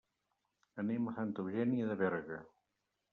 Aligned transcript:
Anem 0.83 1.09
a 1.11 1.13
Santa 1.19 1.43
Eugènia 1.45 1.91
de 1.91 1.99
Berga. 1.99 2.39